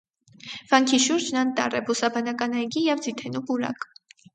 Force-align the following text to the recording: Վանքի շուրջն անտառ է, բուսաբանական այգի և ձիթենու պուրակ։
Վանքի 0.71 1.01
շուրջն 1.03 1.39
անտառ 1.43 1.79
է, 1.83 1.85
բուսաբանական 1.93 2.59
այգի 2.65 2.87
և 2.91 3.09
ձիթենու 3.09 3.49
պուրակ։ 3.51 3.93